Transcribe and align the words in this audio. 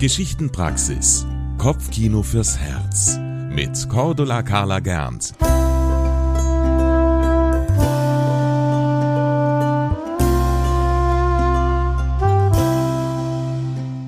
Geschichtenpraxis. 0.00 1.26
Kopfkino 1.58 2.22
fürs 2.22 2.56
Herz. 2.56 3.18
Mit 3.50 3.86
Cordula 3.90 4.42
Carla 4.42 4.80
Gernt. 4.80 5.34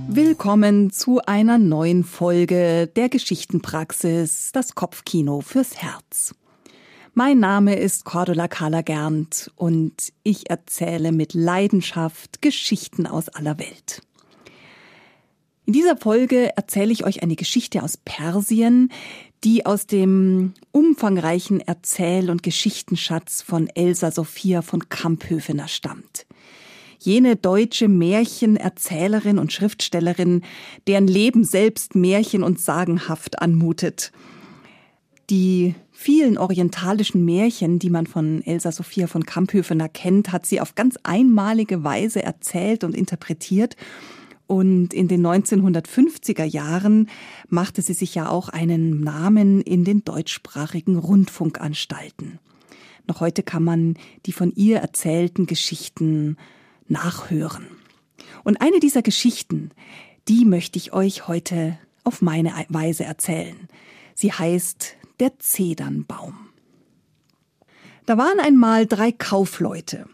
Willkommen 0.08 0.90
zu 0.92 1.20
einer 1.26 1.58
neuen 1.58 2.04
Folge 2.04 2.86
der 2.96 3.10
Geschichtenpraxis, 3.10 4.50
das 4.52 4.74
Kopfkino 4.74 5.42
fürs 5.42 5.76
Herz. 5.76 6.34
Mein 7.12 7.38
Name 7.38 7.76
ist 7.76 8.06
Cordula 8.06 8.48
Carla 8.48 8.80
Gernt 8.80 9.50
und 9.56 10.14
ich 10.22 10.48
erzähle 10.48 11.12
mit 11.12 11.34
Leidenschaft 11.34 12.40
Geschichten 12.40 13.06
aus 13.06 13.28
aller 13.28 13.58
Welt. 13.58 14.00
In 15.72 15.78
dieser 15.80 15.96
Folge 15.96 16.54
erzähle 16.54 16.92
ich 16.92 17.06
euch 17.06 17.22
eine 17.22 17.34
Geschichte 17.34 17.82
aus 17.82 17.96
Persien, 17.96 18.92
die 19.42 19.64
aus 19.64 19.86
dem 19.86 20.52
umfangreichen 20.70 21.60
Erzähl- 21.60 22.28
und 22.28 22.42
Geschichtenschatz 22.42 23.40
von 23.40 23.68
Elsa 23.68 24.10
Sophia 24.10 24.60
von 24.60 24.90
Kamphöfener 24.90 25.68
stammt. 25.68 26.26
Jene 26.98 27.36
deutsche 27.36 27.88
Märchenerzählerin 27.88 29.38
und 29.38 29.50
Schriftstellerin, 29.50 30.42
deren 30.86 31.06
Leben 31.06 31.42
selbst 31.42 31.94
märchen- 31.94 32.42
und 32.42 32.60
sagenhaft 32.60 33.40
anmutet. 33.40 34.12
Die 35.30 35.74
vielen 35.90 36.36
orientalischen 36.36 37.24
Märchen, 37.24 37.78
die 37.78 37.88
man 37.88 38.06
von 38.06 38.42
Elsa 38.42 38.72
Sophia 38.72 39.06
von 39.06 39.24
Kamphöfener 39.24 39.88
kennt, 39.88 40.32
hat 40.32 40.44
sie 40.44 40.60
auf 40.60 40.74
ganz 40.74 40.98
einmalige 41.02 41.82
Weise 41.82 42.22
erzählt 42.22 42.84
und 42.84 42.94
interpretiert. 42.94 43.74
Und 44.52 44.92
in 44.92 45.08
den 45.08 45.26
1950er 45.26 46.44
Jahren 46.44 47.08
machte 47.48 47.80
sie 47.80 47.94
sich 47.94 48.14
ja 48.14 48.28
auch 48.28 48.50
einen 48.50 49.00
Namen 49.00 49.62
in 49.62 49.82
den 49.82 50.04
deutschsprachigen 50.04 50.98
Rundfunkanstalten. 50.98 52.38
Noch 53.06 53.20
heute 53.20 53.42
kann 53.42 53.64
man 53.64 53.94
die 54.26 54.32
von 54.34 54.52
ihr 54.54 54.80
erzählten 54.80 55.46
Geschichten 55.46 56.36
nachhören. 56.86 57.66
Und 58.44 58.60
eine 58.60 58.78
dieser 58.78 59.00
Geschichten, 59.00 59.70
die 60.28 60.44
möchte 60.44 60.78
ich 60.78 60.92
euch 60.92 61.28
heute 61.28 61.78
auf 62.04 62.20
meine 62.20 62.52
Weise 62.68 63.04
erzählen. 63.04 63.56
Sie 64.14 64.32
heißt 64.32 64.96
der 65.18 65.38
Zedernbaum. 65.38 66.34
Da 68.04 68.18
waren 68.18 68.38
einmal 68.38 68.84
drei 68.84 69.12
Kaufleute, 69.12 70.04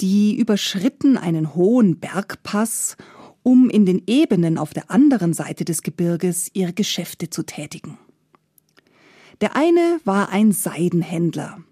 die 0.00 0.34
überschritten 0.36 1.18
einen 1.18 1.54
hohen 1.54 1.98
Bergpass, 1.98 2.96
um 3.46 3.70
in 3.70 3.86
den 3.86 4.02
Ebenen 4.08 4.58
auf 4.58 4.74
der 4.74 4.90
anderen 4.90 5.32
Seite 5.32 5.64
des 5.64 5.82
Gebirges 5.82 6.50
ihre 6.52 6.72
Geschäfte 6.72 7.30
zu 7.30 7.44
tätigen. 7.44 7.96
Der 9.40 9.54
eine 9.54 10.00
war 10.04 10.30
ein 10.30 10.50
Seidenhändler. 10.50 11.62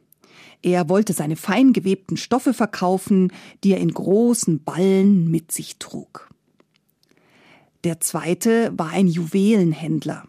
Er 0.63 0.89
wollte 0.89 1.15
seine 1.15 1.35
fein 1.35 1.73
gewebten 1.73 2.17
Stoffe 2.17 2.55
verkaufen, 2.55 3.33
die 3.65 3.73
er 3.73 3.79
in 3.79 3.93
großen 3.93 4.63
Ballen 4.63 5.29
mit 5.33 5.51
sich 5.51 5.81
trug. 5.81 6.31
Der 7.83 7.99
zweite 7.99 8.73
war 8.77 8.91
ein 8.91 9.09
Juwelenhändler. 9.09 10.29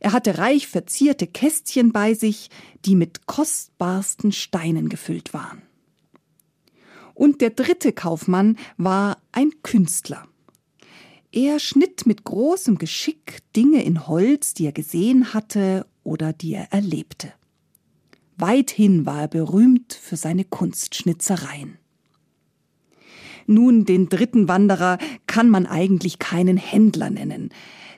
Er 0.00 0.12
hatte 0.14 0.38
reich 0.38 0.68
verzierte 0.68 1.26
Kästchen 1.26 1.92
bei 1.92 2.14
sich, 2.14 2.48
die 2.86 2.94
mit 2.94 3.26
kostbarsten 3.26 4.32
Steinen 4.32 4.88
gefüllt 4.88 5.34
waren. 5.34 5.60
Und 7.12 7.42
der 7.42 7.50
dritte 7.50 7.92
Kaufmann 7.92 8.56
war 8.78 9.18
ein 9.32 9.50
Künstler. 9.62 10.26
Er 11.30 11.58
schnitt 11.58 12.06
mit 12.06 12.24
großem 12.24 12.78
Geschick 12.78 13.40
Dinge 13.54 13.82
in 13.84 14.06
Holz, 14.06 14.54
die 14.54 14.64
er 14.64 14.72
gesehen 14.72 15.34
hatte 15.34 15.86
oder 16.02 16.32
die 16.32 16.54
er 16.54 16.72
erlebte. 16.72 17.32
Weithin 18.38 19.04
war 19.04 19.22
er 19.22 19.28
berühmt 19.28 19.92
für 19.92 20.16
seine 20.16 20.44
Kunstschnitzereien. 20.44 21.76
Nun, 23.46 23.84
den 23.84 24.08
dritten 24.08 24.48
Wanderer 24.48 24.98
kann 25.26 25.50
man 25.50 25.66
eigentlich 25.66 26.18
keinen 26.18 26.56
Händler 26.56 27.10
nennen. 27.10 27.50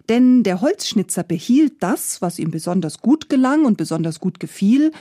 Denn 0.09 0.43
der 0.43 0.61
Holzschnitzer 0.61 1.23
behielt 1.23 1.75
das, 1.81 2.23
was 2.23 2.39
ihm 2.39 2.51
besonders 2.51 2.99
gut 2.99 3.29
gelang 3.29 3.65
und 3.65 3.77
besonders 3.77 4.19
gut 4.19 4.41
gefiel, 4.41 4.93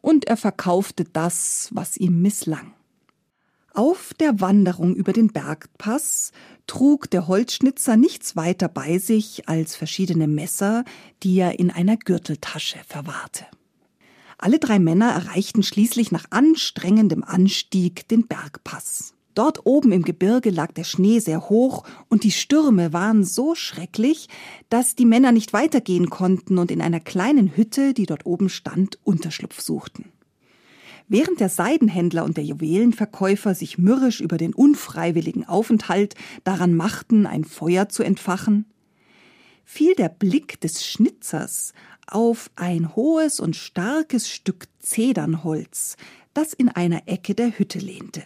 und 0.00 0.26
er 0.26 0.36
verkaufte 0.36 1.04
das, 1.04 1.68
was 1.72 1.96
ihm 1.96 2.20
misslang. 2.22 2.72
Auf 3.74 4.12
der 4.12 4.40
Wanderung 4.40 4.94
über 4.94 5.14
den 5.14 5.28
Bergpass 5.28 6.32
trug 6.66 7.10
der 7.10 7.26
Holzschnitzer 7.26 7.96
nichts 7.96 8.36
weiter 8.36 8.68
bei 8.68 8.98
sich 8.98 9.48
als 9.48 9.76
verschiedene 9.76 10.28
Messer, 10.28 10.84
die 11.22 11.38
er 11.38 11.58
in 11.58 11.70
einer 11.70 11.96
Gürteltasche 11.96 12.78
verwahrte. 12.86 13.46
Alle 14.36 14.58
drei 14.58 14.78
Männer 14.78 15.12
erreichten 15.12 15.62
schließlich 15.62 16.12
nach 16.12 16.26
anstrengendem 16.28 17.24
Anstieg 17.24 18.06
den 18.08 18.26
Bergpass. 18.26 19.14
Dort 19.34 19.64
oben 19.64 19.92
im 19.92 20.02
Gebirge 20.02 20.50
lag 20.50 20.72
der 20.72 20.84
Schnee 20.84 21.20
sehr 21.20 21.48
hoch 21.48 21.84
und 22.10 22.24
die 22.24 22.30
Stürme 22.30 22.92
waren 22.92 23.24
so 23.24 23.54
schrecklich, 23.54 24.28
dass 24.68 24.94
die 24.94 25.06
Männer 25.06 25.32
nicht 25.32 25.54
weitergehen 25.54 26.10
konnten 26.10 26.58
und 26.58 26.70
in 26.70 26.82
einer 26.82 27.00
kleinen 27.00 27.56
Hütte, 27.56 27.94
die 27.94 28.04
dort 28.04 28.26
oben 28.26 28.50
stand, 28.50 28.98
Unterschlupf 29.04 29.62
suchten. 29.62 30.12
Während 31.08 31.40
der 31.40 31.48
Seidenhändler 31.48 32.24
und 32.24 32.36
der 32.36 32.44
Juwelenverkäufer 32.44 33.54
sich 33.54 33.78
mürrisch 33.78 34.20
über 34.20 34.36
den 34.36 34.54
unfreiwilligen 34.54 35.46
Aufenthalt 35.46 36.14
daran 36.44 36.74
machten, 36.74 37.26
ein 37.26 37.44
Feuer 37.44 37.88
zu 37.88 38.02
entfachen, 38.02 38.66
fiel 39.64 39.94
der 39.94 40.08
Blick 40.08 40.60
des 40.60 40.86
Schnitzers 40.86 41.72
auf 42.06 42.50
ein 42.56 42.94
hohes 42.94 43.40
und 43.40 43.56
starkes 43.56 44.28
Stück 44.28 44.66
Zedernholz, 44.80 45.96
das 46.34 46.52
in 46.52 46.68
einer 46.68 47.02
Ecke 47.06 47.34
der 47.34 47.58
Hütte 47.58 47.78
lehnte. 47.78 48.22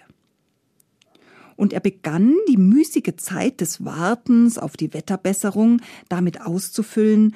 Und 1.57 1.73
er 1.73 1.81
begann, 1.81 2.35
die 2.49 2.59
müßige 2.59 3.17
Zeit 3.17 3.61
des 3.61 3.85
Wartens 3.85 4.59
auf 4.59 4.77
die 4.77 4.93
Wetterbesserung 4.93 5.81
damit 6.09 6.43
auszufüllen, 6.43 7.35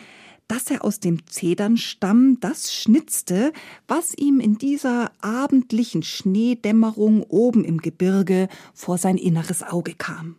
dass 0.51 0.69
er 0.69 0.85
aus 0.85 0.99
dem 0.99 1.29
Zedernstamm 1.29 2.39
das 2.41 2.75
schnitzte, 2.75 3.53
was 3.87 4.15
ihm 4.19 4.41
in 4.41 4.59
dieser 4.59 5.13
abendlichen 5.21 6.03
Schneedämmerung 6.03 7.23
oben 7.23 7.65
im 7.65 7.79
Gebirge 7.79 8.49
vor 8.75 8.99
sein 8.99 9.17
inneres 9.17 9.63
Auge 9.63 9.95
kam. 9.95 10.35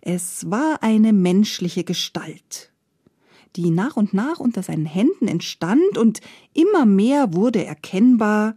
Es 0.00 0.50
war 0.50 0.82
eine 0.82 1.12
menschliche 1.12 1.84
Gestalt, 1.84 2.72
die 3.54 3.70
nach 3.70 3.96
und 3.96 4.12
nach 4.12 4.40
unter 4.40 4.64
seinen 4.64 4.86
Händen 4.86 5.28
entstand 5.28 5.96
und 5.96 6.20
immer 6.52 6.84
mehr 6.84 7.34
wurde 7.34 7.64
erkennbar, 7.64 8.56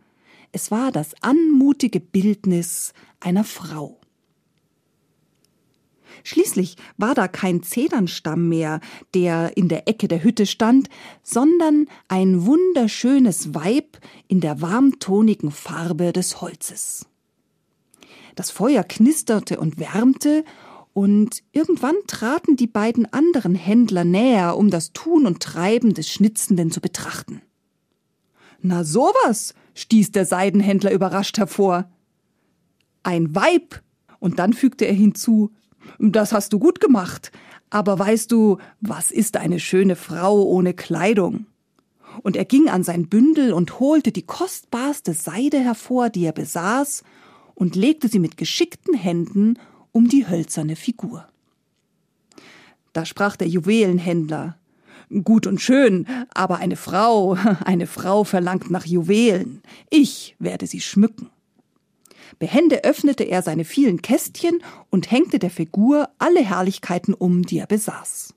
es 0.52 0.72
war 0.72 0.92
das 0.92 1.14
anmutige 1.22 2.00
Bildnis 2.00 2.94
einer 3.20 3.44
Frau. 3.44 4.01
Schließlich 6.24 6.76
war 6.98 7.16
da 7.16 7.28
kein 7.28 7.64
Zedernstamm 7.64 8.50
mehr, 8.50 8.80
der 9.14 9.56
in 9.58 9.68
der 9.68 9.88
Ecke 9.88 10.08
der 10.08 10.24
Hütte 10.24 10.46
stand, 10.46 10.90
sondern 11.24 11.88
ein 12.08 12.46
wunderschönes 12.46 13.54
Weib 13.54 13.98
in 14.28 14.40
der 14.40 14.62
warmtonigen 14.62 15.52
Farbe 15.52 16.14
des 16.14 16.42
Holzes. 16.42 17.06
Das 18.36 18.52
Feuer 18.52 18.84
knisterte 18.84 19.60
und 19.60 19.80
wärmte, 19.80 20.44
und 20.94 21.42
irgendwann 21.54 21.96
traten 22.06 22.58
die 22.58 22.68
beiden 22.68 23.12
anderen 23.14 23.56
Händler 23.56 24.04
näher, 24.04 24.58
um 24.58 24.70
das 24.70 24.92
Tun 24.92 25.26
und 25.26 25.42
Treiben 25.42 25.94
des 25.94 26.10
Schnitzenden 26.10 26.70
zu 26.70 26.82
betrachten. 26.82 27.42
Na 28.62 28.84
sowas, 28.84 29.54
stieß 29.74 30.12
der 30.12 30.26
Seidenhändler 30.26 30.92
überrascht 30.92 31.38
hervor. 31.38 31.90
Ein 33.04 33.34
Weib. 33.34 33.82
Und 34.20 34.38
dann 34.38 34.54
fügte 34.54 34.86
er 34.86 34.94
hinzu, 34.94 35.52
das 36.00 36.34
hast 36.34 36.54
du 36.54 36.60
gut 36.60 36.80
gemacht, 36.80 37.32
aber 37.70 37.98
weißt 37.98 38.32
du, 38.32 38.58
was 38.82 39.12
ist 39.12 39.38
eine 39.38 39.60
schöne 39.60 39.96
Frau 39.96 40.44
ohne 40.44 40.74
Kleidung? 40.74 41.46
Und 42.24 42.36
er 42.36 42.46
ging 42.46 42.70
an 42.70 42.84
sein 42.84 43.08
Bündel 43.08 43.54
und 43.54 43.80
holte 43.80 44.12
die 44.12 44.26
kostbarste 44.26 45.14
Seide 45.14 45.60
hervor, 45.60 46.10
die 46.10 46.26
er 46.26 46.34
besaß, 46.34 47.04
und 47.56 47.76
legte 47.76 48.10
sie 48.10 48.20
mit 48.20 48.38
geschickten 48.38 48.94
Händen 48.94 49.58
um 49.92 50.10
die 50.10 50.28
hölzerne 50.28 50.76
Figur. 50.76 51.28
Da 52.94 53.06
sprach 53.06 53.38
der 53.38 53.48
Juwelenhändler 53.48 54.58
Gut 55.24 55.46
und 55.46 55.60
schön, 55.60 56.08
aber 56.34 56.60
eine 56.60 56.78
Frau, 56.78 57.34
eine 57.66 57.86
Frau 57.86 58.24
verlangt 58.24 58.72
nach 58.72 58.86
Juwelen. 58.86 59.62
Ich 59.90 60.36
werde 60.40 60.68
sie 60.68 60.80
schmücken. 60.80 61.30
Behende 62.40 62.84
öffnete 62.84 63.24
er 63.24 63.42
seine 63.42 63.66
vielen 63.66 64.02
Kästchen 64.02 64.64
und 64.90 65.12
hängte 65.12 65.40
der 65.40 65.50
Figur 65.50 66.10
alle 66.18 66.42
Herrlichkeiten 66.42 67.14
um, 67.14 67.44
die 67.44 67.60
er 67.60 67.68
besaß. 67.68 68.34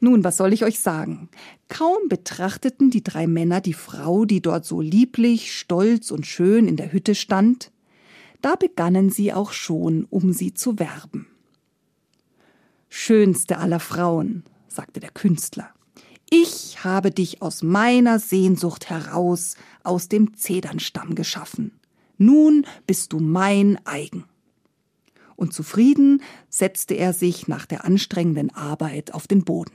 Nun, 0.00 0.24
was 0.24 0.38
soll 0.38 0.54
ich 0.54 0.64
euch 0.64 0.80
sagen? 0.80 1.28
Kaum 1.68 2.08
betrachteten 2.08 2.90
die 2.90 3.04
drei 3.04 3.26
Männer 3.26 3.60
die 3.60 3.74
Frau, 3.74 4.24
die 4.24 4.40
dort 4.40 4.64
so 4.64 4.80
lieblich, 4.80 5.54
stolz 5.54 6.10
und 6.10 6.26
schön 6.26 6.66
in 6.66 6.76
der 6.76 6.92
Hütte 6.92 7.14
stand, 7.14 7.70
da 8.40 8.56
begannen 8.56 9.10
sie 9.10 9.34
auch 9.34 9.52
schon, 9.52 10.06
um 10.08 10.32
sie 10.32 10.54
zu 10.54 10.78
werben. 10.78 11.26
Schönste 12.88 13.58
aller 13.58 13.80
Frauen, 13.80 14.44
sagte 14.68 15.00
der 15.00 15.10
Künstler, 15.10 15.70
ich 16.30 16.82
habe 16.82 17.10
dich 17.10 17.42
aus 17.42 17.62
meiner 17.62 18.18
Sehnsucht 18.18 18.88
heraus 18.88 19.56
aus 19.82 20.08
dem 20.08 20.34
Zedernstamm 20.34 21.14
geschaffen. 21.14 21.79
Nun 22.22 22.66
bist 22.86 23.14
du 23.14 23.18
mein 23.18 23.78
eigen. 23.86 24.24
Und 25.36 25.54
zufrieden 25.54 26.22
setzte 26.50 26.92
er 26.92 27.14
sich 27.14 27.48
nach 27.48 27.64
der 27.64 27.86
anstrengenden 27.86 28.54
Arbeit 28.54 29.14
auf 29.14 29.26
den 29.26 29.42
Boden. 29.42 29.72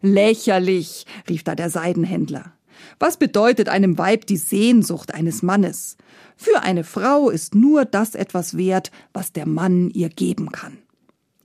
Lächerlich, 0.00 1.06
rief 1.28 1.42
da 1.42 1.56
der 1.56 1.70
Seidenhändler. 1.70 2.52
Was 3.00 3.16
bedeutet 3.16 3.68
einem 3.68 3.98
Weib 3.98 4.26
die 4.26 4.36
Sehnsucht 4.36 5.12
eines 5.12 5.42
Mannes? 5.42 5.96
Für 6.36 6.62
eine 6.62 6.84
Frau 6.84 7.30
ist 7.30 7.56
nur 7.56 7.84
das 7.84 8.14
etwas 8.14 8.56
wert, 8.56 8.92
was 9.12 9.32
der 9.32 9.48
Mann 9.48 9.90
ihr 9.90 10.10
geben 10.10 10.52
kann. 10.52 10.78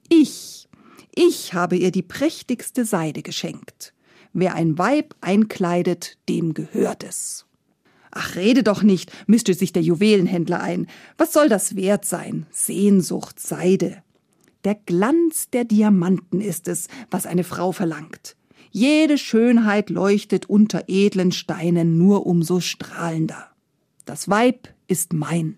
Ich, 0.08 0.70
ich 1.16 1.56
habe 1.56 1.78
ihr 1.78 1.90
die 1.90 2.04
prächtigste 2.04 2.86
Seide 2.86 3.24
geschenkt. 3.24 3.96
Wer 4.34 4.54
ein 4.54 4.78
Weib 4.78 5.16
einkleidet, 5.22 6.20
dem 6.30 6.54
gehört 6.54 7.04
es. 7.04 7.48
Ach, 8.16 8.36
rede 8.36 8.62
doch 8.62 8.84
nicht, 8.84 9.12
mischte 9.26 9.56
sich 9.56 9.74
der 9.74 9.82
Juwelenhändler 9.82 10.62
ein. 10.62 10.88
Was 11.18 11.34
soll 11.34 11.50
das 11.50 11.76
wert 11.76 12.06
sein? 12.06 12.46
Sehnsucht, 12.52 13.40
Seide. 13.40 14.04
Der 14.64 14.76
Glanz 14.76 15.50
der 15.50 15.66
Diamanten 15.66 16.40
ist 16.40 16.68
es, 16.68 16.88
was 17.10 17.26
eine 17.26 17.44
Frau 17.44 17.72
verlangt. 17.72 18.36
Jede 18.70 19.18
Schönheit 19.18 19.90
leuchtet 19.90 20.46
unter 20.46 20.86
edlen 20.88 21.32
Steinen 21.32 21.98
nur 21.98 22.28
umso 22.28 22.60
strahlender. 22.60 23.48
Das 24.06 24.30
Weib 24.30 24.70
ist 24.88 25.14
mein. 25.14 25.58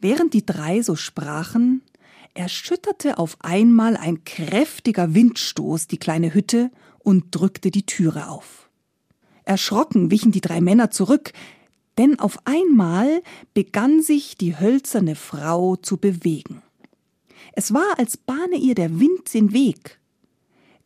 Während 0.00 0.34
die 0.34 0.44
drei 0.44 0.82
so 0.82 0.96
sprachen, 0.96 1.82
erschütterte 2.34 3.18
auf 3.18 3.38
einmal 3.40 3.96
ein 3.96 4.24
kräftiger 4.24 5.14
Windstoß 5.14 5.86
die 5.86 5.98
kleine 5.98 6.34
Hütte 6.34 6.70
und 6.98 7.34
drückte 7.34 7.70
die 7.70 7.86
Türe 7.86 8.28
auf. 8.28 8.68
Erschrocken 9.44 10.10
wichen 10.10 10.32
die 10.32 10.40
drei 10.40 10.60
Männer 10.60 10.90
zurück, 10.90 11.32
denn 11.98 12.18
auf 12.18 12.38
einmal 12.44 13.22
begann 13.54 14.02
sich 14.02 14.36
die 14.36 14.58
hölzerne 14.58 15.14
Frau 15.14 15.76
zu 15.76 15.96
bewegen. 15.96 16.62
Es 17.52 17.72
war, 17.72 17.98
als 17.98 18.16
bahne 18.16 18.56
ihr 18.56 18.74
der 18.74 19.00
Wind 19.00 19.32
den 19.32 19.52
Weg. 19.52 19.98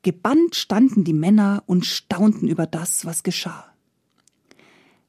Gebannt 0.02 0.54
standen 0.54 1.04
die 1.04 1.12
Männer 1.12 1.62
und 1.66 1.84
staunten 1.84 2.48
über 2.48 2.66
das, 2.66 3.04
was 3.04 3.22
geschah. 3.22 3.66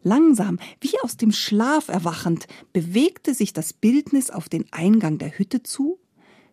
Langsam, 0.03 0.59
wie 0.79 0.99
aus 1.03 1.15
dem 1.15 1.31
Schlaf 1.31 1.87
erwachend, 1.87 2.47
bewegte 2.73 3.35
sich 3.35 3.53
das 3.53 3.71
Bildnis 3.71 4.31
auf 4.31 4.49
den 4.49 4.65
Eingang 4.71 5.19
der 5.19 5.37
Hütte 5.37 5.61
zu, 5.61 5.99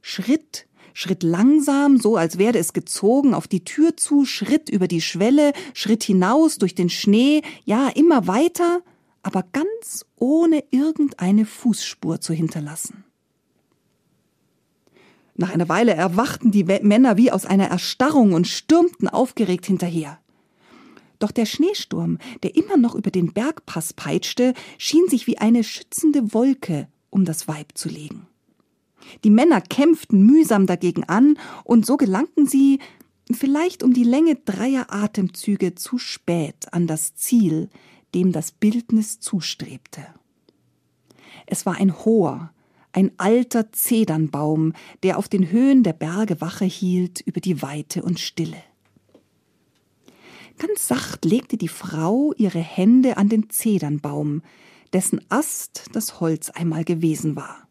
Schritt, 0.03 0.67
Schritt 0.93 1.23
langsam, 1.23 1.99
so 1.99 2.17
als 2.17 2.39
werde 2.39 2.59
es 2.59 2.73
gezogen, 2.73 3.33
auf 3.33 3.49
die 3.49 3.65
Tür 3.65 3.97
zu, 3.97 4.27
Schritt 4.27 4.69
über 4.69 4.87
die 4.87 5.01
Schwelle, 5.01 5.53
Schritt 5.73 6.05
hinaus 6.05 6.59
durch 6.59 6.75
den 6.75 6.91
Schnee, 6.91 7.43
ja 7.65 7.89
immer 7.89 8.27
weiter, 8.27 8.83
aber 9.23 9.45
ganz 9.53 10.05
ohne 10.17 10.65
irgendeine 10.71 11.45
Fußspur 11.45 12.21
zu 12.21 12.33
hinterlassen. 12.33 13.05
Nach 15.37 15.51
einer 15.51 15.69
Weile 15.69 15.95
erwachten 15.95 16.51
die 16.51 16.65
Männer 16.65 17.17
wie 17.17 17.31
aus 17.31 17.47
einer 17.47 17.69
Erstarrung 17.69 18.33
und 18.33 18.49
stürmten 18.49 19.09
aufgeregt 19.09 19.67
hinterher. 19.67 20.19
Doch 21.21 21.31
der 21.31 21.47
Schneesturm, 21.47 22.19
der 22.43 22.57
immer 22.57 22.77
noch 22.77 22.95
über 22.95 23.11
den 23.11 23.33
Bergpass 23.33 23.93
peitschte, 23.93 24.55
schien 24.79 25.09
sich 25.09 25.27
wie 25.27 25.39
eine 25.39 25.65
schützende 25.65 26.33
Wolke 26.33 26.89
um 27.11 27.25
das 27.25 27.49
Weib 27.49 27.73
zu 27.75 27.89
legen. 27.89 28.27
Die 29.25 29.31
Männer 29.31 29.61
kämpften 29.61 30.25
mühsam 30.25 30.67
dagegen 30.67 31.05
an, 31.05 31.39
und 31.65 31.87
so 31.87 31.97
gelangten 31.97 32.47
sie, 32.47 32.79
vielleicht 33.31 33.83
um 33.83 33.93
die 33.93 34.05
Länge 34.05 34.37
dreier 34.37 34.87
Atemzüge, 34.91 35.75
zu 35.75 35.99
spät 35.99 36.73
an 36.73 36.87
das 36.87 37.15
Ziel, 37.15 37.71
dem 38.15 38.33
das 38.33 38.53
Bildnis 38.53 39.21
zustrebte. 39.21 40.07
Es 41.47 41.67
war 41.67 41.77
ein 41.77 41.97
hoher, 42.05 42.53
ein 42.93 43.13
alter 43.19 43.73
Zedernbaum, 43.73 44.73
der 45.03 45.19
auf 45.19 45.29
den 45.29 45.51
Höhen 45.51 45.83
der 45.83 45.93
Berge 45.93 46.41
Wache 46.41 46.65
hielt 46.65 47.21
über 47.21 47.41
die 47.41 47.63
Weite 47.63 48.03
und 48.03 48.19
Stille. 48.19 48.63
Ganz 50.59 50.89
sacht 50.89 51.25
legte 51.25 51.57
die 51.57 51.69
Frau 51.69 52.33
ihre 52.37 52.59
Hände 52.59 53.17
an 53.17 53.29
den 53.29 53.49
Zedernbaum, 53.49 54.43
dessen 54.93 55.21
Ast 55.29 55.85
das 55.93 56.21
Holz 56.21 56.51
einmal 56.51 56.85
gewesen 56.85 57.37
war. 57.37 57.69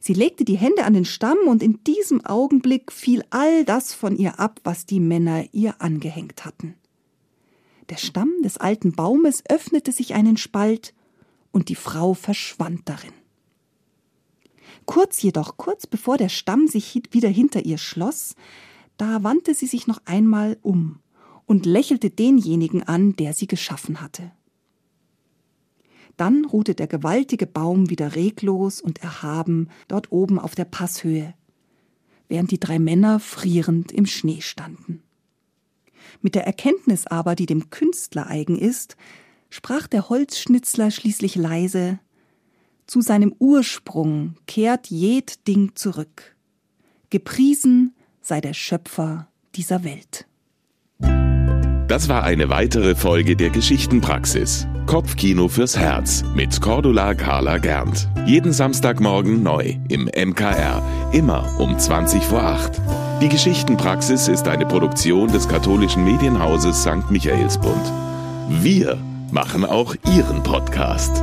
Sie 0.00 0.12
legte 0.12 0.44
die 0.44 0.58
Hände 0.58 0.84
an 0.84 0.94
den 0.94 1.04
Stamm, 1.04 1.38
und 1.46 1.62
in 1.62 1.82
diesem 1.84 2.24
Augenblick 2.24 2.92
fiel 2.92 3.24
all 3.30 3.64
das 3.64 3.94
von 3.94 4.16
ihr 4.16 4.38
ab, 4.38 4.60
was 4.64 4.84
die 4.84 5.00
Männer 5.00 5.44
ihr 5.52 5.80
angehängt 5.80 6.44
hatten. 6.44 6.74
Der 7.88 7.96
Stamm 7.96 8.32
des 8.42 8.56
alten 8.56 8.92
Baumes 8.92 9.44
öffnete 9.48 9.92
sich 9.92 10.14
einen 10.14 10.36
Spalt, 10.36 10.94
und 11.52 11.70
die 11.70 11.74
Frau 11.74 12.12
verschwand 12.12 12.82
darin. 12.86 13.14
Kurz 14.84 15.22
jedoch, 15.22 15.56
kurz 15.56 15.86
bevor 15.86 16.18
der 16.18 16.28
Stamm 16.28 16.68
sich 16.68 17.00
wieder 17.10 17.30
hinter 17.30 17.64
ihr 17.64 17.78
schloss, 17.78 18.34
da 18.98 19.22
wandte 19.22 19.54
sie 19.54 19.66
sich 19.66 19.86
noch 19.86 20.00
einmal 20.04 20.58
um 20.60 21.00
und 21.46 21.64
lächelte 21.64 22.10
denjenigen 22.10 22.82
an, 22.82 23.16
der 23.16 23.32
sie 23.32 23.46
geschaffen 23.46 24.02
hatte. 24.02 24.32
Dann 26.16 26.44
ruhte 26.44 26.74
der 26.74 26.86
gewaltige 26.86 27.46
Baum 27.46 27.88
wieder 27.90 28.14
reglos 28.14 28.80
und 28.80 29.02
erhaben 29.02 29.68
dort 29.88 30.12
oben 30.12 30.38
auf 30.38 30.54
der 30.54 30.64
Passhöhe, 30.64 31.34
während 32.28 32.50
die 32.50 32.60
drei 32.60 32.78
Männer 32.78 33.18
frierend 33.18 33.92
im 33.92 34.06
Schnee 34.06 34.40
standen. 34.40 35.02
Mit 36.22 36.34
der 36.34 36.46
Erkenntnis 36.46 37.06
aber, 37.06 37.34
die 37.34 37.46
dem 37.46 37.70
Künstler 37.70 38.26
eigen 38.26 38.58
ist, 38.58 38.96
sprach 39.50 39.86
der 39.86 40.08
Holzschnitzler 40.08 40.90
schließlich 40.90 41.36
leise 41.36 41.98
zu 42.86 43.00
seinem 43.00 43.34
Ursprung 43.38 44.36
kehrt 44.46 44.88
jed 44.90 45.46
Ding 45.48 45.72
zurück. 45.74 46.36
Gepriesen 47.10 47.94
sei 48.20 48.40
der 48.40 48.54
Schöpfer 48.54 49.28
dieser 49.54 49.82
Welt. 49.84 50.26
Das 51.88 52.08
war 52.08 52.24
eine 52.24 52.48
weitere 52.48 52.94
Folge 52.94 53.36
der 53.36 53.50
Geschichtenpraxis. 53.50 54.66
Kopfkino 54.86 55.48
fürs 55.48 55.76
Herz 55.76 56.24
mit 56.34 56.60
Cordula 56.60 57.14
Carla 57.14 57.58
Gernt. 57.58 58.08
Jeden 58.26 58.52
Samstagmorgen 58.52 59.42
neu 59.42 59.76
im 59.88 60.04
MKR. 60.04 60.82
Immer 61.12 61.58
um 61.58 61.78
20 61.78 62.22
vor 62.22 62.42
8. 62.42 63.05
Die 63.22 63.30
Geschichtenpraxis 63.30 64.28
ist 64.28 64.46
eine 64.46 64.66
Produktion 64.66 65.32
des 65.32 65.48
katholischen 65.48 66.04
Medienhauses 66.04 66.82
St. 66.82 67.10
Michaelsbund. 67.10 67.92
Wir 68.48 68.98
machen 69.30 69.64
auch 69.64 69.94
Ihren 70.14 70.42
Podcast. 70.42 71.22